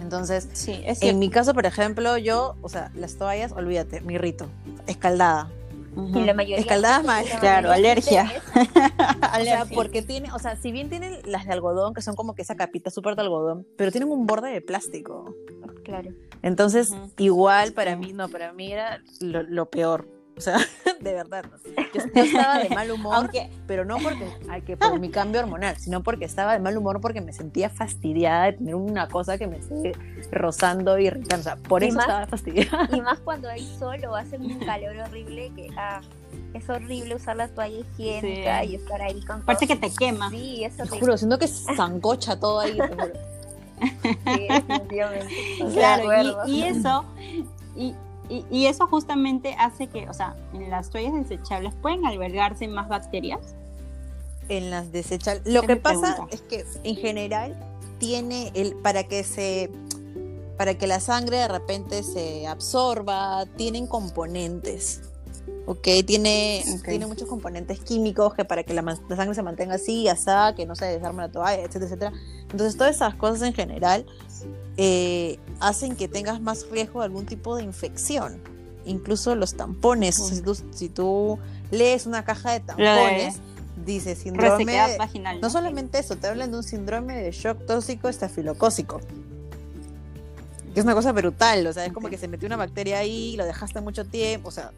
[0.00, 4.46] Entonces, sí, en mi caso, por ejemplo, yo, o sea, las toallas, olvídate, mi rito,
[4.86, 5.50] escaldada.
[5.96, 8.30] Y la mayoría Escaldadas más, claro, alergia.
[9.40, 12.34] o sea, porque tiene, o sea, si bien tienen las de algodón, que son como
[12.34, 15.34] que esa capita súper de algodón, pero tienen un borde de plástico.
[15.84, 16.10] Claro.
[16.42, 20.08] Entonces, igual para mí, no, para mí era lo, peor.
[20.40, 20.56] O sea,
[21.02, 21.44] de verdad.
[21.92, 23.30] Yo, estaba de mal humor,
[23.66, 24.30] pero no porque
[24.64, 28.46] que por mi cambio hormonal, sino porque estaba de mal humor porque me sentía fastidiada
[28.46, 29.92] de tener una cosa que me esté
[30.32, 31.40] rozando y irritando.
[31.40, 32.88] O sea, por eso estaba fastidiada.
[32.90, 36.00] Y más cuando hay sol o hace un calor horrible que ah,
[36.54, 40.30] es horrible usar la toalla higiénica y estar ahí con Parece que te quema.
[40.30, 42.78] Sí, eso te juro, siento que zancocha todo ahí,
[45.74, 47.04] claro, y, eso,
[47.76, 47.94] y,
[48.50, 53.40] eso justamente hace que, o sea, en las toallas desechables pueden albergarse más bacterias.
[54.48, 55.52] En las desechables.
[55.52, 57.56] Lo que pasa es que en general
[57.98, 59.70] tiene el para que se
[60.56, 65.00] para que la sangre de repente se absorba, tienen componentes.
[65.66, 65.88] ¿ok?
[66.06, 68.82] Tiene, tiene muchos componentes químicos que para que la,
[69.16, 72.12] sangre se mantenga así, asá, que no se desarme la toalla, etcétera, etcétera.
[72.42, 74.04] Entonces, todas esas cosas en general
[74.82, 78.40] eh, hacen que tengas más riesgo de algún tipo de infección.
[78.86, 80.16] Incluso los tampones.
[80.72, 81.38] si, tú,
[81.70, 83.40] lees una caja de tampones,
[83.84, 84.64] dice síndrome.
[84.96, 85.50] vaginal, ¿no?
[85.50, 89.02] solamente eso, te hablan de un síndrome de shock tóxico estafilocócico.
[90.72, 93.36] Que es una cosa brutal, o sea, es como que se metió una bacteria ahí,
[93.36, 94.72] lo dejaste mucho tiempo, o sea,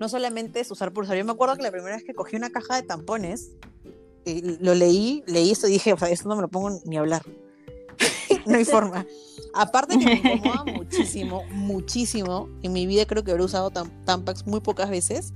[0.00, 1.18] no solamente es usar por usar.
[1.18, 3.50] Yo me acuerdo que la primera vez que cogí una caja de tampones,
[4.24, 6.96] y lo leí, leí esto y dije, o sea, esto no me lo pongo ni
[6.96, 7.22] a hablar.
[8.46, 9.06] no hay forma.
[9.54, 12.48] Aparte que me incomoda muchísimo, muchísimo.
[12.62, 15.32] En mi vida creo que habré usado Tampax muy pocas veces.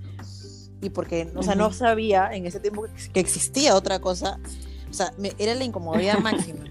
[0.83, 4.39] Y porque, o sea, no sabía en ese tiempo que existía otra cosa.
[4.91, 6.65] O sea, era la incomodidad máxima.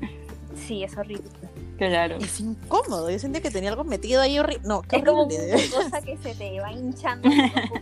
[0.68, 1.30] Sí, es horrible.
[1.78, 2.18] Claro.
[2.18, 3.10] Es incómodo.
[3.10, 4.66] Yo sentía que tenía algo metido ahí horrible.
[4.66, 5.34] No, qué es como una
[5.74, 7.30] cosa que se te va hinchando.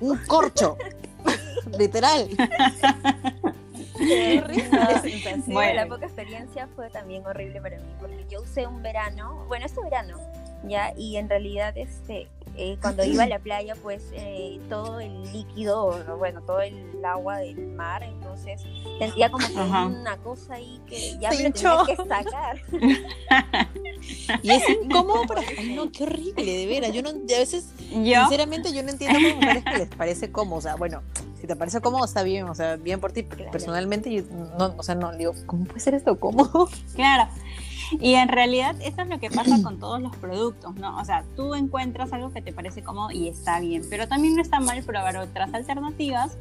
[0.01, 0.77] un corcho.
[1.77, 2.27] Literal.
[4.43, 5.73] Horrible bueno.
[5.73, 9.81] la poca experiencia fue también horrible para mí, porque yo usé un verano, bueno, este
[9.81, 10.17] verano,
[10.63, 15.23] ya, y en realidad, este, eh, cuando iba a la playa, pues eh, todo el
[15.31, 18.61] líquido, bueno, todo el agua del mar, entonces
[18.99, 22.61] sentía como que una cosa ahí que ya me tenía que sacar.
[24.41, 25.41] y es incómodo para...
[25.57, 26.93] Ay, no, qué horrible, de veras.
[26.93, 30.61] Yo no, a veces, sinceramente, yo no entiendo las mujeres que les parece cómodo, o
[30.61, 31.01] sea, bueno,
[31.39, 33.23] si te parece cómodo, está bien, o sea, bien por ti.
[33.23, 34.23] Personalmente, yo
[34.57, 36.69] no, o sea, no, digo, ¿cómo puede ser esto cómodo?
[36.95, 37.29] Claro,
[37.99, 40.97] y en realidad eso es lo que pasa con todos los productos, ¿no?
[40.99, 44.41] O sea, tú encuentras algo que te parece cómodo y está bien, pero también no
[44.41, 46.37] está mal probar otras alternativas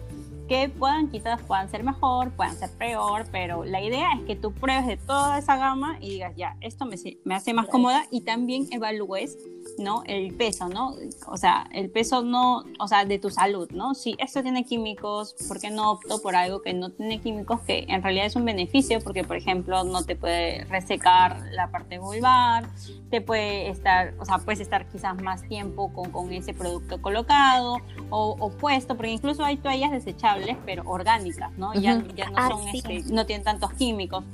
[0.53, 4.53] que puedan quizás puedan ser mejor, puedan ser peor, pero la idea es que tú
[4.53, 8.21] pruebes de toda esa gama y digas, ya, esto me, me hace más cómoda y
[8.21, 9.39] también evalúes
[9.79, 10.03] ¿no?
[10.07, 10.95] El peso, ¿no?
[11.27, 13.95] O sea, el peso no, o sea, de tu salud, ¿no?
[13.95, 17.87] Si esto tiene químicos, ¿por qué no opto por algo que no tiene químicos que
[17.89, 19.01] en realidad es un beneficio?
[19.01, 22.69] Porque, por ejemplo, no te puede resecar la parte vulvar,
[23.11, 27.79] te puede estar, o sea, puedes estar quizás más tiempo con, con ese producto colocado
[28.11, 31.75] o, puesto, porque incluso hay toallas desechables, pero orgánicas, ¿no?
[31.75, 34.25] Ya, ya no, ah, son, este, no tienen tantos químicos.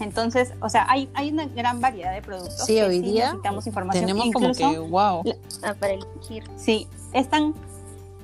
[0.00, 2.66] Entonces, o sea, hay, hay una gran variedad de productos.
[2.66, 4.06] Sí, hoy día necesitamos información.
[4.06, 5.22] Tenemos como que, wow.
[5.62, 6.44] Ah, para elegir.
[6.56, 7.54] Sí, están,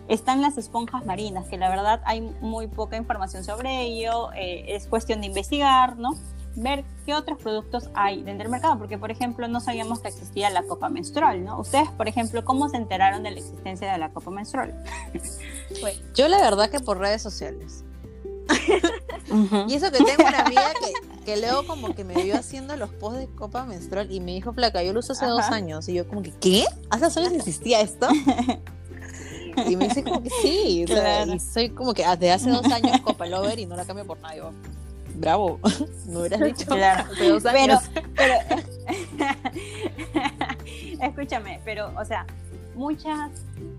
[0.08, 4.32] están las esponjas marinas, que la verdad hay muy poca información sobre ello.
[4.32, 6.16] Eh, es cuestión de investigar, ¿no?
[6.56, 10.50] Ver qué otros productos hay dentro del mercado, porque por ejemplo no sabíamos que existía
[10.50, 11.60] la copa menstrual, ¿no?
[11.60, 14.82] Ustedes, por ejemplo, ¿cómo se enteraron de la existencia de la copa menstrual?
[16.14, 17.84] Yo la verdad que por redes sociales.
[19.68, 22.90] Y eso que tengo una amiga que, que luego como que me vio haciendo los
[22.90, 25.88] posts de copa menstrual y me dijo, placa, yo lo uso hace dos años.
[25.88, 26.64] Y yo como que, ¿qué?
[26.90, 28.08] ¿Hace dos años existía esto?
[29.68, 33.26] Y me dice como que sí, y soy como que desde hace dos años copa
[33.26, 34.52] lover y no la cambio por nada.
[35.20, 35.60] Bravo,
[36.06, 37.04] me hubieras dicho claro.
[37.28, 37.78] dos años.
[38.16, 38.34] pero
[41.02, 42.24] escúchame, pero, o sea,
[42.74, 43.30] muchas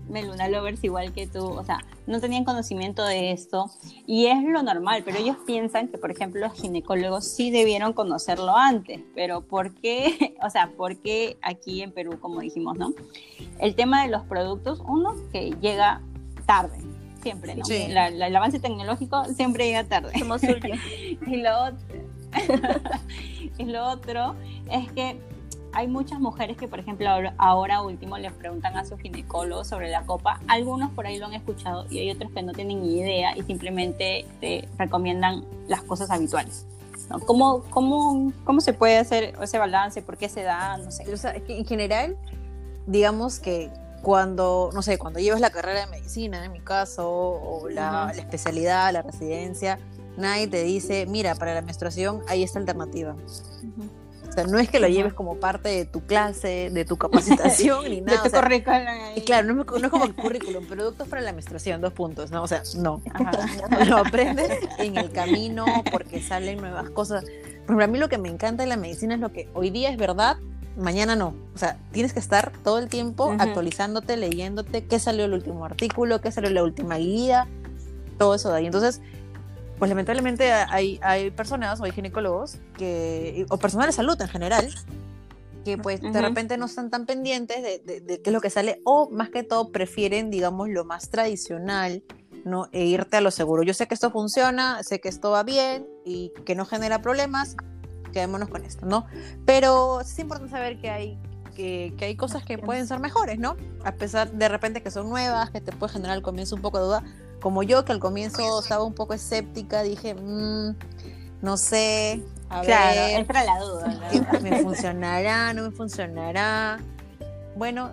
[0.08, 3.68] Meluna Lovers igual que tú, o sea, no tenían conocimiento de esto
[4.06, 8.56] y es lo normal, pero ellos piensan que, por ejemplo, los ginecólogos sí debieron conocerlo
[8.56, 10.36] antes, pero ¿por qué?
[10.44, 12.94] O sea, ¿por qué aquí en Perú, como dijimos, no?
[13.58, 16.02] El tema de los productos, uno que llega
[16.46, 16.78] tarde,
[17.22, 17.64] siempre, ¿no?
[17.68, 20.18] el avance tecnológico siempre llega tarde.
[20.18, 20.42] Somos
[21.26, 21.78] y, lo otro,
[23.58, 24.34] y lo otro
[24.70, 25.18] es que
[25.72, 27.08] hay muchas mujeres que, por ejemplo,
[27.38, 30.40] ahora último les preguntan a su ginecólogo sobre la copa.
[30.46, 33.42] Algunos por ahí lo han escuchado y hay otros que no tienen ni idea y
[33.42, 36.66] simplemente te recomiendan las cosas habituales.
[37.26, 40.02] ¿Cómo, cómo, cómo se puede hacer ese balance?
[40.02, 40.76] ¿Por qué se da?
[40.78, 41.04] No sé.
[41.48, 42.16] en general,
[42.86, 43.70] digamos que
[44.02, 48.92] cuando, no sé, cuando llevas la carrera de medicina, en mi caso, o la, especialidad,
[48.92, 49.78] la residencia,
[50.16, 53.14] nadie te dice, mira, para la menstruación hay esta alternativa.
[54.28, 57.84] O sea, no es que lo lleves como parte de tu clase, de tu capacitación,
[57.90, 58.22] ni nada.
[58.22, 58.80] De tu currículum.
[59.14, 62.42] Y claro, no es, como el currículum, productos para la menstruación, dos puntos, ¿no?
[62.42, 63.02] O sea, no.
[63.86, 67.24] Lo aprendes en el camino porque salen nuevas cosas.
[67.24, 69.68] Por ejemplo, a mí lo que me encanta de la medicina es lo que hoy
[69.68, 70.38] día es verdad,
[70.76, 71.34] mañana no.
[71.54, 76.20] O sea, tienes que estar todo el tiempo actualizándote, leyéndote qué salió el último artículo,
[76.20, 77.46] qué salió la última guía,
[78.18, 78.66] todo eso de ahí.
[78.66, 79.00] Entonces,
[79.78, 84.72] pues lamentablemente hay, hay personas o hay ginecólogos que, o personal de salud en general,
[85.64, 88.80] que pues de repente no están tan pendientes de, de, qué es lo que sale
[88.84, 92.02] o más que todo prefieren, digamos, lo más tradicional,
[92.44, 92.68] ¿no?
[92.72, 93.62] E irte a lo seguro.
[93.62, 97.56] Yo sé que esto funciona, sé que esto va bien y que no genera problemas,
[98.12, 99.06] quedémonos con esto, ¿no?
[99.44, 101.18] Pero es importante saber que hay
[101.54, 103.56] que, que, hay cosas que pueden ser mejores, ¿no?
[103.84, 106.78] A pesar de repente que son nuevas, que te puede generar al comienzo un poco
[106.78, 107.04] de duda,
[107.40, 110.76] como yo, que al comienzo estaba un poco escéptica, dije, mm,
[111.42, 113.18] no sé, a claro, ver.
[113.18, 114.00] entra la duda.
[114.42, 115.52] ¿Me funcionará?
[115.52, 116.78] ¿No me funcionará?
[117.56, 117.90] Bueno,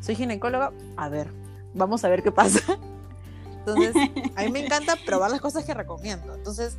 [0.00, 1.32] soy ginecóloga, a ver,
[1.74, 2.60] vamos a ver qué pasa.
[3.58, 3.94] Entonces,
[4.36, 6.34] a mí me encanta probar las cosas que recomiendo.
[6.34, 6.76] Entonces,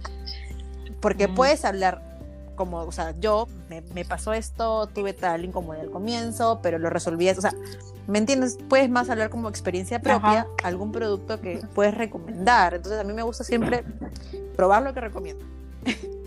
[1.00, 2.11] porque puedes hablar
[2.56, 7.30] como, o sea, yo me, pasó esto, tuve tal incomodidad al comienzo, pero lo resolví.
[7.30, 7.54] O sea,
[8.08, 8.58] ¿me entiendes?
[8.70, 12.74] Puedes más hablar como experiencia propia, algún producto que puedes recomendar.
[12.74, 13.84] Entonces, a mí me gusta siempre
[14.56, 15.46] probar lo que recomiendo.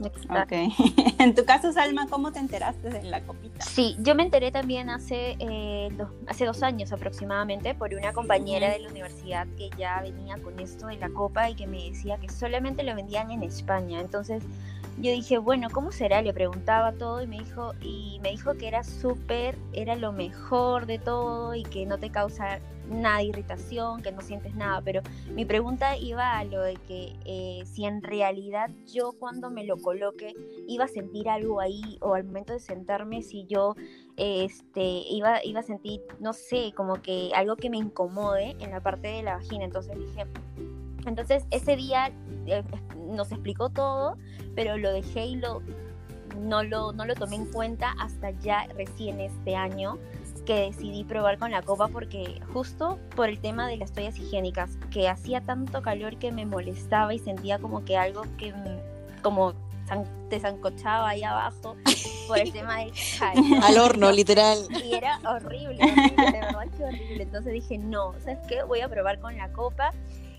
[0.00, 0.52] Ok.
[1.18, 3.64] en tu caso, Salma, ¿cómo te enteraste de la copita?
[3.64, 8.70] Sí, yo me enteré también hace, eh, dos, hace dos años aproximadamente por una compañera
[8.70, 12.18] de la universidad que ya venía con esto de la copa y que me decía
[12.18, 14.00] que solamente lo vendían en España.
[14.00, 14.42] Entonces
[15.00, 16.22] yo dije, bueno, ¿cómo será?
[16.22, 20.86] Le preguntaba todo y me dijo, y me dijo que era súper, era lo mejor
[20.86, 25.02] de todo y que no te causa nada de irritación, que no sientes nada, pero
[25.34, 29.76] mi pregunta iba a lo de que eh, si en realidad yo cuando me lo
[29.76, 30.34] coloque
[30.66, 33.74] iba a sentir algo ahí o al momento de sentarme si yo
[34.16, 38.80] este, iba, iba a sentir, no sé, como que algo que me incomode en la
[38.80, 40.26] parte de la vagina, entonces dije,
[41.06, 42.12] entonces ese día
[42.46, 42.64] eh,
[42.96, 44.16] nos explicó todo,
[44.54, 45.62] pero lo dejé y lo,
[46.38, 49.98] no, lo, no lo tomé en cuenta hasta ya recién este año
[50.48, 54.78] que decidí probar con la copa porque justo por el tema de las toallas higiénicas,
[54.90, 58.54] que hacía tanto calor que me molestaba y sentía como que algo que
[59.20, 59.52] como
[60.30, 61.76] te zancochaba ahí abajo
[62.26, 62.92] por el tema del
[63.62, 64.56] al horno literal.
[64.82, 67.22] Y era horrible, horrible de verdad que horrible.
[67.24, 69.92] Entonces dije no sabes qué voy a probar con la copa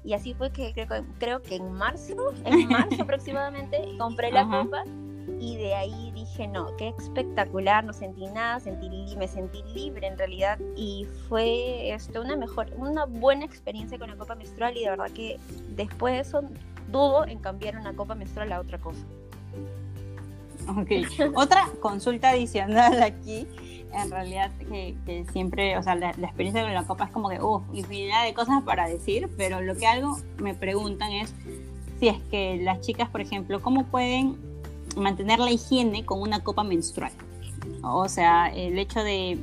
[0.04, 4.84] y así fue que creo, creo que en marzo, en marzo aproximadamente, compré la copa
[5.40, 10.18] y de ahí dije, no, qué espectacular, no sentí nada, sentí, me sentí libre en
[10.18, 14.90] realidad y fue esto una mejor, una buena experiencia con la copa menstrual y de
[14.90, 16.42] verdad que después de eso
[16.92, 19.06] dudo en cambiar una copa menstrual a otra cosa.
[20.68, 20.92] Ok,
[21.36, 23.48] otra consulta adicional aquí
[23.94, 27.64] en realidad que, siempre, o sea, la, experiencia con la copa es como que, uff,
[27.74, 31.34] infinidad de cosas para decir, pero lo que algo me preguntan es
[32.00, 34.38] si es que las chicas, por ejemplo, ¿cómo pueden
[34.96, 37.12] mantener la higiene con una copa menstrual?
[37.84, 39.40] O sea, el hecho de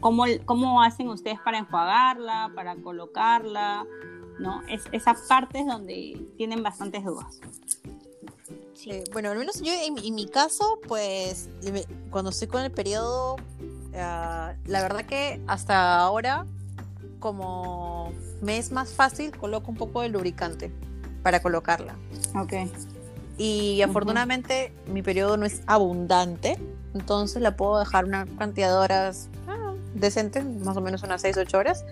[0.00, 3.86] cómo, cómo hacen ustedes para enjuagarla, para colocarla,
[4.38, 4.62] ¿no?
[4.68, 7.40] Es, esa parte es donde tienen bastantes dudas.
[8.74, 9.04] Sí.
[9.12, 11.48] bueno, al menos yo en, en, mi caso, pues
[12.10, 13.36] cuando estoy con el periodo,
[13.94, 16.46] Ah, la verdad que hasta ahora,
[17.20, 20.72] como me es más fácil, coloco un poco de lubricante
[21.22, 21.96] para colocarla.
[22.34, 22.52] Ok.
[23.42, 26.60] Y afortunadamente mi periodo no es abundante,
[26.94, 31.38] entonces la puedo dejar una cantidad de horas ah, decente, más o menos unas 6,
[31.38, 31.84] 8 horas.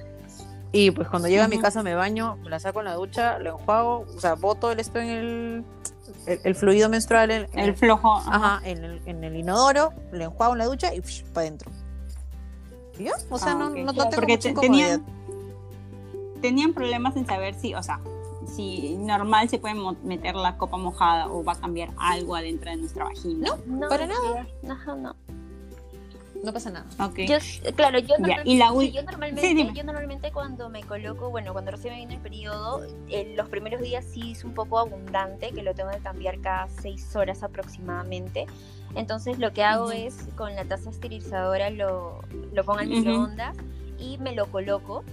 [0.70, 3.58] Y pues cuando llego a mi casa me baño, la saco en la ducha, lo
[3.58, 5.64] enjuago, o sea, boto el esto en el,
[6.44, 7.32] el, fluido menstrual.
[7.32, 8.18] En, el flojo.
[8.18, 11.72] Ajá, en, el, en el inodoro, le enjuago en la ducha y para adentro.
[13.28, 15.04] O sea, ah, no, no, tengo Porque tenían,
[16.40, 17.98] tenían problemas en saber si, o sea,
[18.54, 22.76] si normal se puede meter la copa mojada o va a cambiar algo adentro de
[22.78, 23.56] nuestra vagina.
[23.66, 24.46] No, para nada.
[24.62, 25.16] No, no.
[26.42, 26.86] No pasa nada.
[27.16, 27.36] Yo,
[27.76, 32.80] claro, yo, normalmente, yo, normalmente, cuando me coloco, bueno, cuando recién me viene el periodo,
[33.36, 37.14] los primeros días sí es un poco abundante, que lo tengo que cambiar cada seis
[37.14, 38.46] horas aproximadamente.
[38.94, 43.56] Entonces lo que hago es con la taza esterilizadora lo, lo pongo al microondas
[43.98, 45.04] y me lo coloco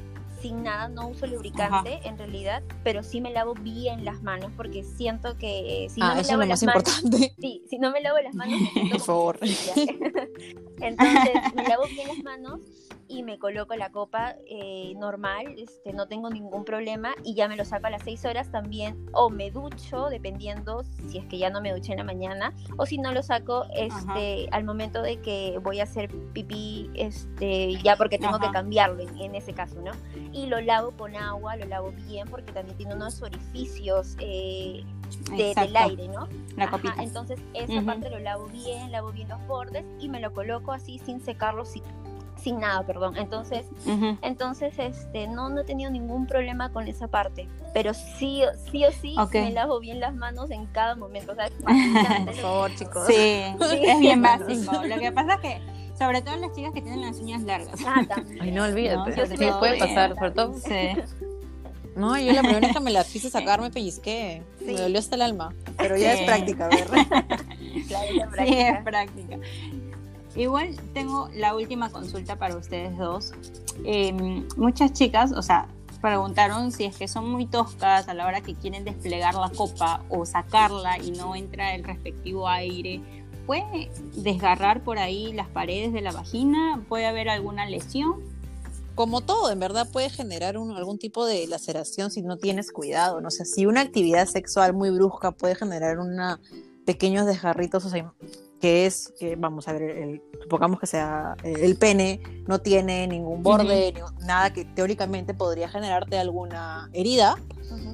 [0.42, 4.84] sin nada, no uso lubricante en realidad, pero sí me lavo bien las manos porque
[4.84, 7.34] siento que si no ah, me eso lavo es lo más importante.
[7.42, 9.40] sí, si no me lavo las manos, me por favor.
[10.80, 12.60] Entonces me lavo bien las manos
[13.10, 17.56] y me coloco la copa eh, normal, este, no tengo ningún problema y ya me
[17.56, 21.50] lo saco a las 6 horas también o me ducho, dependiendo si es que ya
[21.50, 25.22] no me duché en la mañana o si no lo saco este, al momento de
[25.22, 29.92] que voy a hacer pipí, este, ya porque tengo que cambiarlo en, ese caso, ¿no?
[30.34, 34.84] Y lo lavo con agua, lo lavo bien porque también tiene unos orificios eh,
[35.36, 36.28] del aire, ¿no?
[36.56, 37.02] La copita.
[37.02, 41.00] entonces esa parte lo lavo bien, lavo bien los bordes y me lo coloco así
[41.00, 41.84] sin secarlo, sin
[42.38, 43.18] sin nada, perdón.
[43.18, 43.66] Entonces,
[44.22, 47.48] entonces este, no, no he tenido ningún problema con esa parte.
[47.74, 51.36] Pero sí, sí o sí me lavo bien las manos en cada momento.
[52.26, 53.08] Por favor, chicos.
[53.08, 53.44] Sí,
[53.84, 54.84] es bien básico.
[54.84, 55.62] Lo que pasa es que
[55.98, 57.80] sobre todo las chicas que tienen las uñas largas.
[57.86, 58.06] Ah,
[58.40, 59.28] Ay, no olvídate.
[59.28, 60.54] sí, puede pasar, sobre todo.
[60.60, 60.90] Sí.
[61.96, 64.44] No, yo la primera vez que me la quise sacar me pellizqué.
[64.64, 65.56] Me dolió hasta el alma.
[65.78, 67.26] Pero ya es práctica, ¿verdad?
[67.88, 67.94] Sí,
[68.54, 69.40] es práctica.
[70.38, 73.32] Igual tengo la última consulta para ustedes dos.
[73.84, 75.68] Em, muchas chicas, o sea,
[76.00, 80.04] preguntaron si es que son muy toscas a la hora que quieren desplegar la copa
[80.10, 83.02] o sacarla y no entra el respectivo aire.
[83.48, 86.84] ¿Puede desgarrar por ahí las paredes de la vagina?
[86.88, 88.22] ¿Puede haber alguna lesión?
[88.94, 93.22] Como todo, en verdad puede generar algún tipo de laceración si no tienes cuidado.
[93.22, 96.40] No sé, si una actividad sexual muy brusca puede generar una
[96.86, 98.14] pequeños desgarritos, o sea,
[98.60, 103.44] que es, que vamos a ver, el, supongamos que sea el pene, no tiene ningún
[103.44, 103.94] borde,
[104.26, 107.38] nada que teóricamente podría generarte alguna herida,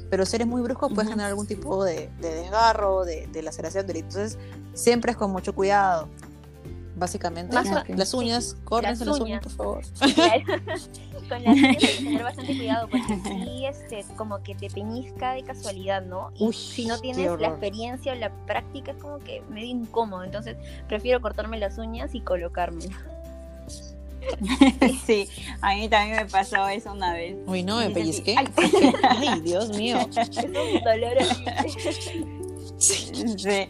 [0.10, 4.38] pero si eres muy brusco puede generar algún tipo de, desgarro, de, laceración, entonces
[4.74, 6.08] siempre es con mucho cuidado.
[6.96, 7.56] Básicamente,
[7.88, 9.82] las uñas, córrense las, uñas, por favor.
[11.24, 15.34] con las uñas hay que tener bastante cuidado porque sí, este, como que te peñizca
[15.34, 16.32] de casualidad, ¿no?
[16.36, 20.58] Y si no tienes la experiencia o la práctica es como que medio incómodo, entonces
[20.88, 22.86] prefiero cortarme las uñas y colocarme.
[25.06, 25.28] sí,
[25.62, 27.36] a mí también me pasó eso una vez.
[27.46, 28.36] Uy, no, me pellizqué.
[28.38, 30.00] Ay, Dios mío.
[30.16, 31.18] Es un dolor
[32.78, 33.70] Sí.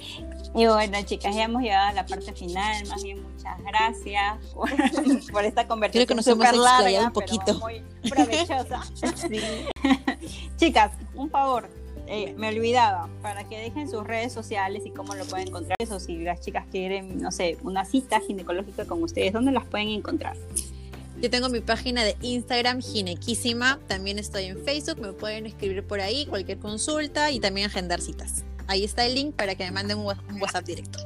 [0.55, 2.87] Y bueno, chicas, ya hemos llegado a la parte final.
[2.87, 4.69] Más bien, muchas gracias por,
[5.45, 6.05] esta conversación.
[6.05, 7.59] Creo que nos hemos larga, un poquito.
[7.59, 8.81] muy provechosa.
[10.57, 11.69] chicas, un favor.
[12.05, 15.77] Eh, me olvidaba, para que dejen sus redes sociales y cómo lo pueden encontrar.
[15.79, 19.89] Eso, si las chicas quieren, no sé, una cita ginecológica con ustedes, ¿dónde las pueden
[19.89, 20.35] encontrar?
[21.23, 23.79] Yo tengo mi página de Instagram, Ginequísima.
[23.87, 28.43] También estoy en Facebook, me pueden escribir por ahí cualquier consulta y también agendar citas.
[28.67, 30.05] Ahí está el link para que me manden un
[30.41, 30.99] WhatsApp directo.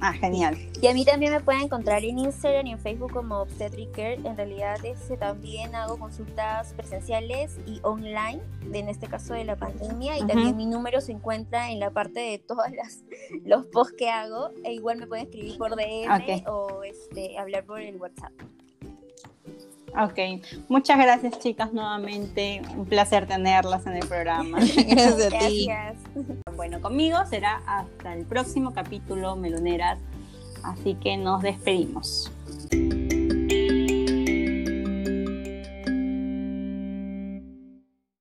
[0.00, 0.58] Ah, genial.
[0.82, 4.20] Y a mí también me pueden encontrar en Instagram y en Facebook como Obstetric Care.
[4.24, 4.76] En realidad
[5.18, 8.42] también hago consultas presenciales y online,
[8.74, 10.18] en este caso de la pandemia.
[10.18, 12.66] Y también mi número se encuentra en la parte de todos
[13.46, 14.50] los posts que hago.
[14.64, 18.32] E igual me pueden escribir por DM o este, hablar por el WhatsApp.
[19.94, 24.58] Ok, muchas gracias chicas nuevamente, un placer tenerlas en el programa.
[24.86, 25.68] gracias a ti.
[26.56, 29.98] Bueno, conmigo será hasta el próximo capítulo, Meloneras,
[30.62, 32.32] así que nos despedimos.